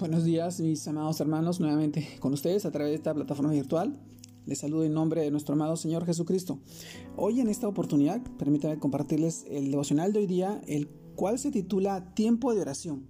[0.00, 4.00] Buenos días, mis amados hermanos, nuevamente con ustedes a través de esta plataforma virtual.
[4.46, 6.58] Les saludo en nombre de nuestro amado Señor Jesucristo.
[7.18, 12.14] Hoy en esta oportunidad, permítanme compartirles el devocional de hoy día, el cual se titula
[12.14, 13.08] Tiempo de oración.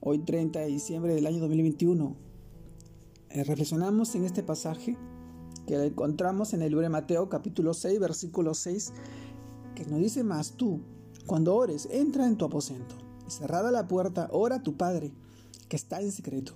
[0.00, 2.16] Hoy 30 de diciembre del año 2021.
[3.28, 4.96] Eh, reflexionamos en este pasaje
[5.66, 8.94] que encontramos en el libro de Mateo capítulo 6, versículo 6,
[9.74, 10.80] que nos dice más tú,
[11.26, 12.94] cuando ores, entra en tu aposento
[13.28, 15.12] y cerrada la puerta, ora a tu Padre
[15.76, 16.52] está en secreto.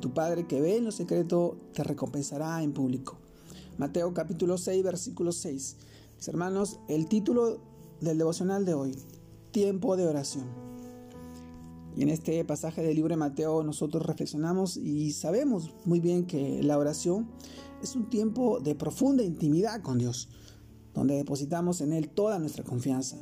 [0.00, 3.18] Tu Padre que ve en lo secreto te recompensará en público.
[3.78, 5.76] Mateo capítulo 6, versículo 6.
[6.16, 7.60] Mis hermanos, el título
[8.00, 8.96] del devocional de hoy,
[9.50, 10.46] tiempo de oración.
[11.96, 16.62] Y en este pasaje del libro de Mateo nosotros reflexionamos y sabemos muy bien que
[16.62, 17.28] la oración
[17.82, 20.28] es un tiempo de profunda intimidad con Dios,
[20.94, 23.16] donde depositamos en Él toda nuestra confianza.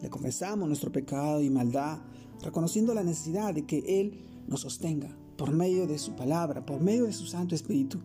[0.00, 1.98] Le confesamos nuestro pecado y maldad,
[2.42, 7.04] reconociendo la necesidad de que Él nos sostenga por medio de su palabra, por medio
[7.04, 7.98] de su Santo Espíritu,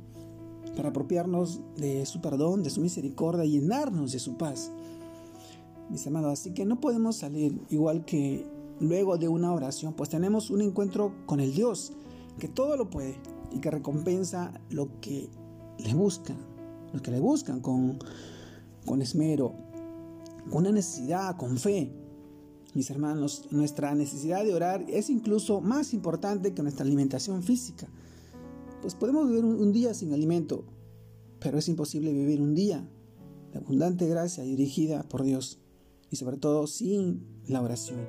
[0.76, 4.72] para apropiarnos de su perdón, de su misericordia y llenarnos de su paz.
[5.90, 8.46] Mis amados, así que no podemos salir igual que
[8.80, 11.94] luego de una oración, pues tenemos un encuentro con el Dios
[12.40, 13.16] que todo lo puede
[13.52, 15.30] y que recompensa lo que
[15.80, 16.38] le buscan,
[16.94, 18.00] los que le buscan con,
[18.86, 19.54] con esmero,
[20.50, 21.92] con necesidad, con fe.
[22.76, 27.88] Mis hermanos, nuestra necesidad de orar es incluso más importante que nuestra alimentación física.
[28.82, 30.64] Pues podemos vivir un, día sin alimento,
[31.40, 32.88] pero es imposible vivir un día
[33.52, 35.58] de abundante gracia dirigida por Dios
[36.12, 38.08] y sobre todo sin la oración.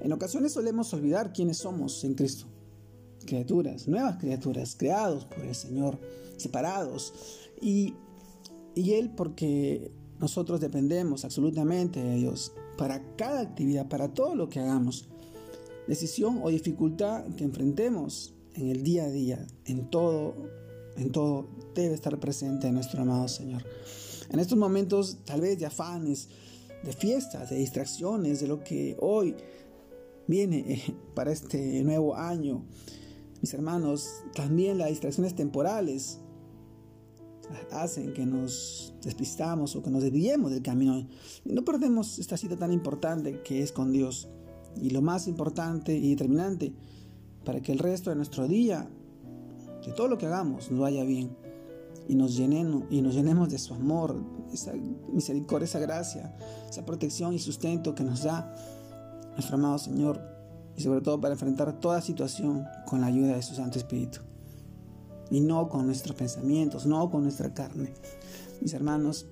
[0.00, 2.46] En ocasiones solemos olvidar quiénes somos en Cristo.
[3.24, 6.00] Criaturas, nuevas criaturas, creados por el Señor,
[6.36, 7.14] separados.
[7.60, 7.94] Y,
[8.74, 14.60] y Él porque nosotros dependemos absolutamente de Dios para cada actividad, para todo lo que
[14.60, 15.08] hagamos.
[15.86, 20.34] Decisión o dificultad que enfrentemos en el día a día, en todo,
[20.96, 23.64] en todo debe estar presente nuestro amado Señor.
[24.30, 26.28] En estos momentos tal vez de afanes,
[26.82, 29.36] de fiestas, de distracciones, de lo que hoy
[30.26, 32.64] viene eh, para este nuevo año.
[33.40, 36.18] Mis hermanos, también las distracciones temporales
[37.70, 41.06] hacen que nos despistamos o que nos desviemos del camino.
[41.44, 44.28] No perdemos esta cita tan importante que es con Dios.
[44.76, 46.72] Y lo más importante y determinante
[47.44, 48.88] para que el resto de nuestro día,
[49.84, 51.36] de todo lo que hagamos, nos vaya bien.
[52.08, 54.16] Y nos, llenemos, y nos llenemos de su amor,
[54.52, 54.72] esa
[55.12, 56.34] misericordia, esa gracia,
[56.68, 58.54] esa protección y sustento que nos da
[59.34, 60.20] nuestro amado Señor.
[60.76, 64.20] Y sobre todo para enfrentar toda situación con la ayuda de su Santo Espíritu
[65.32, 67.94] y no con nuestros pensamientos, no con nuestra carne.
[68.60, 69.26] Mis hermanos,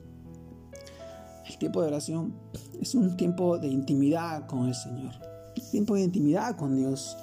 [1.46, 2.32] el tiempo de oración
[2.80, 5.12] es un tiempo de intimidad con el Señor,
[5.62, 7.18] un tiempo de intimidad con Dios,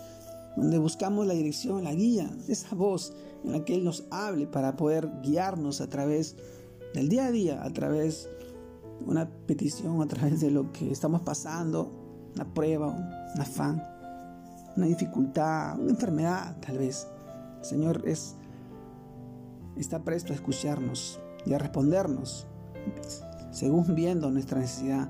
[0.56, 4.76] donde buscamos la dirección, la guía, esa voz en la que Él nos hable para
[4.76, 6.36] poder guiarnos a través
[6.94, 8.30] del día a día, a través
[9.00, 11.92] de una petición, a través de lo que estamos pasando,
[12.36, 12.90] una prueba,
[13.34, 13.84] un afán,
[14.76, 17.08] una dificultad, una enfermedad tal vez.
[17.60, 18.36] El Señor es
[19.82, 22.48] está presto a escucharnos y a respondernos
[23.52, 25.10] según viendo nuestra necesidad,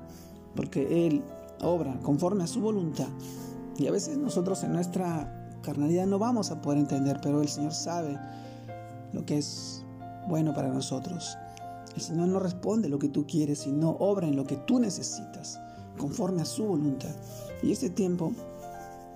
[0.56, 1.22] porque Él
[1.60, 3.08] obra conforme a su voluntad.
[3.76, 7.74] Y a veces nosotros en nuestra carnalidad no vamos a poder entender, pero el Señor
[7.74, 8.18] sabe
[9.12, 9.84] lo que es
[10.28, 11.36] bueno para nosotros.
[11.94, 15.60] El Señor no responde lo que tú quieres, sino obra en lo que tú necesitas,
[15.98, 17.14] conforme a su voluntad.
[17.62, 18.32] Y este tiempo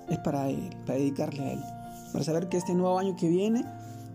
[0.09, 1.61] es para Él, para dedicarle a Él,
[2.13, 3.65] para saber que este nuevo año que viene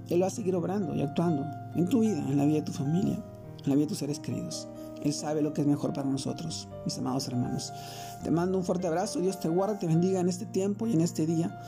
[0.09, 1.45] él va a seguir obrando y actuando
[1.75, 3.16] en tu vida, en la vida de tu familia,
[3.63, 4.68] en la vida de tus seres queridos.
[5.03, 7.72] Él sabe lo que es mejor para nosotros, mis amados hermanos.
[8.23, 11.01] Te mando un fuerte abrazo, Dios te guarde, te bendiga en este tiempo y en
[11.01, 11.59] este día.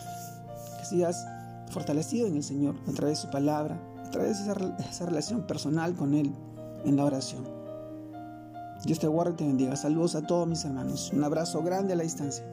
[0.80, 1.26] Que sigas
[1.70, 5.46] fortalecido en el Señor a través de su palabra, a través de esa, esa relación
[5.46, 6.34] personal con Él
[6.86, 7.44] en la oración.
[8.86, 9.76] Dios te guarde y te bendiga.
[9.76, 11.12] Saludos a todos mis hermanos.
[11.14, 12.46] Un abrazo grande a la distancia.